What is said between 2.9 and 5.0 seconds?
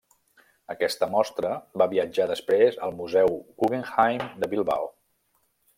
Museu Guggenheim de Bilbao.